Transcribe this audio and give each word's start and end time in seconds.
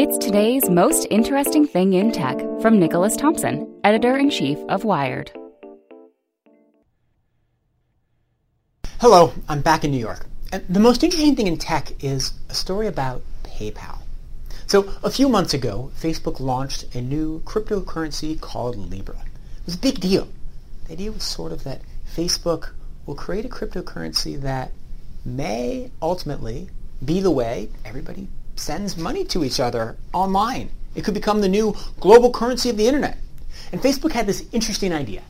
It's 0.00 0.16
today's 0.16 0.70
most 0.70 1.08
interesting 1.10 1.66
thing 1.66 1.94
in 1.94 2.12
tech 2.12 2.38
from 2.62 2.78
Nicholas 2.78 3.16
Thompson, 3.16 3.68
editor 3.82 4.16
in 4.16 4.30
chief 4.30 4.56
of 4.68 4.84
Wired. 4.84 5.32
Hello, 9.00 9.32
I'm 9.48 9.60
back 9.60 9.82
in 9.82 9.90
New 9.90 9.98
York. 9.98 10.24
And 10.52 10.64
the 10.68 10.78
most 10.78 11.02
interesting 11.02 11.34
thing 11.34 11.48
in 11.48 11.56
tech 11.56 12.04
is 12.04 12.32
a 12.48 12.54
story 12.54 12.86
about 12.86 13.22
PayPal. 13.42 13.98
So, 14.68 14.88
a 15.02 15.10
few 15.10 15.28
months 15.28 15.52
ago, 15.52 15.90
Facebook 16.00 16.38
launched 16.38 16.94
a 16.94 17.00
new 17.00 17.40
cryptocurrency 17.40 18.40
called 18.40 18.76
Libra. 18.76 19.16
It 19.16 19.66
was 19.66 19.74
a 19.74 19.78
big 19.78 19.98
deal. 19.98 20.28
The 20.86 20.92
idea 20.92 21.10
was 21.10 21.24
sort 21.24 21.50
of 21.50 21.64
that 21.64 21.80
Facebook 22.08 22.70
will 23.04 23.16
create 23.16 23.44
a 23.44 23.48
cryptocurrency 23.48 24.40
that 24.42 24.70
may 25.24 25.90
ultimately 26.00 26.68
be 27.04 27.18
the 27.18 27.32
way 27.32 27.70
everybody 27.84 28.28
sends 28.58 28.96
money 28.96 29.24
to 29.24 29.44
each 29.44 29.60
other 29.60 29.96
online. 30.12 30.70
It 30.94 31.04
could 31.04 31.14
become 31.14 31.40
the 31.40 31.48
new 31.48 31.76
global 32.00 32.30
currency 32.30 32.70
of 32.70 32.76
the 32.76 32.86
internet. 32.86 33.18
And 33.72 33.80
Facebook 33.80 34.12
had 34.12 34.26
this 34.26 34.46
interesting 34.52 34.92
idea. 34.92 35.22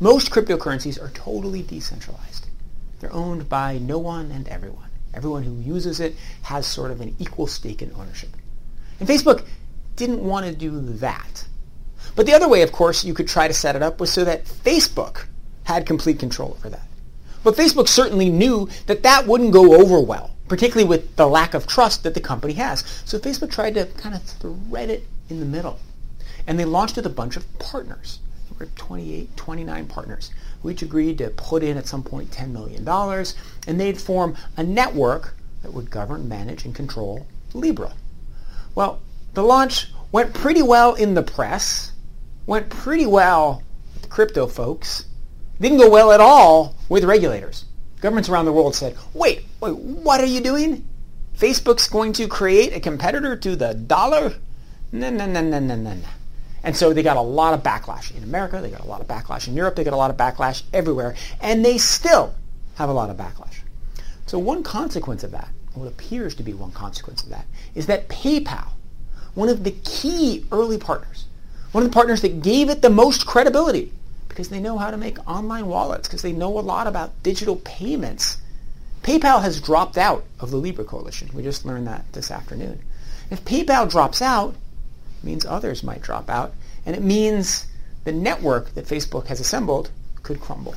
Most 0.00 0.30
cryptocurrencies 0.30 1.00
are 1.00 1.10
totally 1.10 1.62
decentralized. 1.62 2.46
They're 3.00 3.12
owned 3.12 3.48
by 3.48 3.78
no 3.78 3.98
one 3.98 4.30
and 4.30 4.46
everyone. 4.48 4.90
Everyone 5.14 5.42
who 5.42 5.58
uses 5.60 6.00
it 6.00 6.14
has 6.42 6.66
sort 6.66 6.90
of 6.90 7.00
an 7.00 7.16
equal 7.18 7.46
stake 7.46 7.80
in 7.80 7.92
ownership. 7.94 8.30
And 9.00 9.08
Facebook 9.08 9.46
didn't 9.96 10.22
want 10.22 10.46
to 10.46 10.52
do 10.52 10.80
that. 10.80 11.46
But 12.14 12.26
the 12.26 12.34
other 12.34 12.48
way, 12.48 12.62
of 12.62 12.72
course, 12.72 13.04
you 13.04 13.14
could 13.14 13.28
try 13.28 13.48
to 13.48 13.54
set 13.54 13.76
it 13.76 13.82
up 13.82 14.00
was 14.00 14.12
so 14.12 14.24
that 14.24 14.44
Facebook 14.44 15.26
had 15.64 15.86
complete 15.86 16.18
control 16.18 16.56
over 16.58 16.68
that. 16.70 16.86
But 17.42 17.56
Facebook 17.56 17.88
certainly 17.88 18.28
knew 18.28 18.68
that 18.86 19.02
that 19.04 19.26
wouldn't 19.26 19.52
go 19.52 19.80
over 19.80 20.00
well, 20.00 20.35
particularly 20.48 20.88
with 20.88 21.16
the 21.16 21.26
lack 21.26 21.54
of 21.54 21.66
trust 21.66 22.02
that 22.02 22.14
the 22.14 22.20
company 22.20 22.54
has. 22.54 22.80
So 23.04 23.18
Facebook 23.18 23.50
tried 23.50 23.74
to 23.74 23.86
kind 23.86 24.14
of 24.14 24.22
thread 24.22 24.90
it 24.90 25.06
in 25.28 25.40
the 25.40 25.46
middle. 25.46 25.78
And 26.46 26.58
they 26.58 26.64
launched 26.64 26.96
with 26.96 27.06
a 27.06 27.10
bunch 27.10 27.36
of 27.36 27.58
partners. 27.58 28.20
There 28.48 28.66
were 28.66 28.72
28, 28.76 29.36
29 29.36 29.86
partners 29.86 30.30
who 30.62 30.70
each 30.70 30.82
agreed 30.82 31.18
to 31.18 31.30
put 31.30 31.62
in 31.62 31.76
at 31.76 31.86
some 31.86 32.02
point 32.02 32.30
$10 32.30 32.50
million. 32.50 32.86
And 33.66 33.80
they'd 33.80 34.00
form 34.00 34.36
a 34.56 34.62
network 34.62 35.34
that 35.62 35.72
would 35.72 35.90
govern, 35.90 36.28
manage, 36.28 36.64
and 36.64 36.74
control 36.74 37.26
Libra. 37.52 37.94
Well, 38.74 39.00
the 39.34 39.42
launch 39.42 39.90
went 40.12 40.34
pretty 40.34 40.62
well 40.62 40.94
in 40.94 41.14
the 41.14 41.22
press, 41.22 41.92
went 42.46 42.70
pretty 42.70 43.06
well 43.06 43.62
with 43.94 44.08
crypto 44.08 44.46
folks, 44.46 45.06
didn't 45.60 45.78
go 45.78 45.90
well 45.90 46.12
at 46.12 46.20
all 46.20 46.74
with 46.88 47.04
regulators. 47.04 47.64
Governments 48.00 48.28
around 48.28 48.44
the 48.44 48.52
world 48.52 48.74
said, 48.74 48.96
wait, 49.14 49.44
wait, 49.60 49.76
what 49.76 50.20
are 50.20 50.26
you 50.26 50.40
doing? 50.40 50.86
Facebook's 51.36 51.88
going 51.88 52.12
to 52.14 52.28
create 52.28 52.74
a 52.74 52.80
competitor 52.80 53.36
to 53.36 53.56
the 53.56 53.74
dollar? 53.74 54.34
No, 54.92 55.10
no, 55.10 55.26
no, 55.26 55.42
no, 55.42 55.58
no, 55.58 55.76
no, 55.76 55.94
no. 55.94 56.08
And 56.62 56.76
so 56.76 56.92
they 56.92 57.02
got 57.02 57.16
a 57.16 57.22
lot 57.22 57.54
of 57.54 57.62
backlash 57.62 58.16
in 58.16 58.22
America. 58.24 58.60
They 58.60 58.70
got 58.70 58.80
a 58.80 58.86
lot 58.86 59.00
of 59.00 59.06
backlash 59.06 59.46
in 59.46 59.54
Europe. 59.54 59.76
They 59.76 59.84
got 59.84 59.92
a 59.92 59.96
lot 59.96 60.10
of 60.10 60.16
backlash 60.16 60.62
everywhere. 60.72 61.14
And 61.40 61.64
they 61.64 61.78
still 61.78 62.34
have 62.74 62.88
a 62.88 62.92
lot 62.92 63.08
of 63.08 63.16
backlash. 63.16 63.58
So 64.26 64.38
one 64.38 64.62
consequence 64.62 65.22
of 65.22 65.30
that, 65.30 65.48
what 65.74 65.86
appears 65.86 66.34
to 66.36 66.42
be 66.42 66.52
one 66.54 66.72
consequence 66.72 67.22
of 67.22 67.28
that, 67.28 67.46
is 67.74 67.86
that 67.86 68.08
PayPal, 68.08 68.68
one 69.34 69.48
of 69.48 69.62
the 69.62 69.70
key 69.84 70.44
early 70.50 70.78
partners, 70.78 71.26
one 71.72 71.84
of 71.84 71.90
the 71.90 71.94
partners 71.94 72.22
that 72.22 72.42
gave 72.42 72.68
it 72.68 72.82
the 72.82 72.90
most 72.90 73.26
credibility, 73.26 73.92
because 74.36 74.50
they 74.50 74.60
know 74.60 74.76
how 74.76 74.90
to 74.90 74.98
make 74.98 75.16
online 75.26 75.66
wallets, 75.66 76.06
because 76.06 76.20
they 76.20 76.30
know 76.30 76.58
a 76.58 76.60
lot 76.60 76.86
about 76.86 77.22
digital 77.22 77.56
payments. 77.56 78.36
PayPal 79.02 79.40
has 79.40 79.62
dropped 79.62 79.96
out 79.96 80.24
of 80.38 80.50
the 80.50 80.58
Libra 80.58 80.84
coalition. 80.84 81.30
We 81.32 81.42
just 81.42 81.64
learned 81.64 81.86
that 81.86 82.04
this 82.12 82.30
afternoon. 82.30 82.80
If 83.30 83.46
PayPal 83.46 83.90
drops 83.90 84.20
out, 84.20 84.50
it 84.50 85.24
means 85.24 85.46
others 85.46 85.82
might 85.82 86.02
drop 86.02 86.28
out, 86.28 86.52
and 86.84 86.94
it 86.94 87.00
means 87.00 87.66
the 88.04 88.12
network 88.12 88.74
that 88.74 88.84
Facebook 88.84 89.28
has 89.28 89.40
assembled 89.40 89.90
could 90.22 90.38
crumble. 90.38 90.74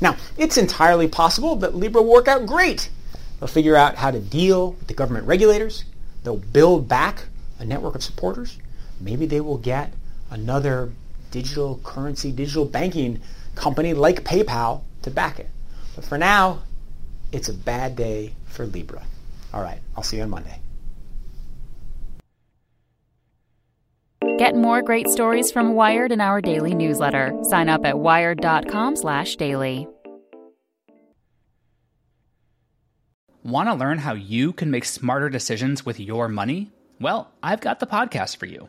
Now, 0.00 0.16
it's 0.36 0.58
entirely 0.58 1.06
possible 1.06 1.54
that 1.56 1.76
Libra 1.76 2.02
will 2.02 2.12
work 2.12 2.26
out 2.26 2.46
great. 2.46 2.90
They'll 3.38 3.46
figure 3.46 3.76
out 3.76 3.94
how 3.94 4.10
to 4.10 4.18
deal 4.18 4.72
with 4.72 4.88
the 4.88 4.94
government 4.94 5.28
regulators. 5.28 5.84
They'll 6.24 6.36
build 6.36 6.88
back 6.88 7.26
a 7.60 7.64
network 7.64 7.94
of 7.94 8.02
supporters. 8.02 8.58
Maybe 9.00 9.24
they 9.24 9.40
will 9.40 9.58
get 9.58 9.92
another 10.32 10.90
digital 11.30 11.80
currency, 11.82 12.32
digital 12.32 12.64
banking 12.64 13.20
company 13.54 13.94
like 13.94 14.24
PayPal 14.24 14.82
to 15.02 15.10
back 15.10 15.38
it. 15.38 15.48
But 15.94 16.04
for 16.04 16.18
now, 16.18 16.62
it's 17.32 17.48
a 17.48 17.54
bad 17.54 17.96
day 17.96 18.34
for 18.46 18.66
Libra. 18.66 19.02
All 19.52 19.62
right, 19.62 19.80
I'll 19.96 20.02
see 20.02 20.16
you 20.18 20.22
on 20.22 20.30
Monday. 20.30 20.60
Get 24.38 24.54
more 24.54 24.82
great 24.82 25.08
stories 25.08 25.50
from 25.50 25.74
Wired 25.74 26.12
in 26.12 26.20
our 26.20 26.40
daily 26.40 26.74
newsletter. 26.74 27.32
Sign 27.42 27.68
up 27.68 27.84
at 27.84 27.98
wired.com/daily. 27.98 29.88
Want 33.42 33.68
to 33.68 33.74
learn 33.74 33.98
how 33.98 34.14
you 34.14 34.52
can 34.52 34.70
make 34.70 34.84
smarter 34.84 35.28
decisions 35.28 35.84
with 35.86 35.98
your 35.98 36.28
money? 36.28 36.70
Well, 37.00 37.30
I've 37.42 37.60
got 37.60 37.80
the 37.80 37.86
podcast 37.86 38.36
for 38.36 38.46
you. 38.46 38.68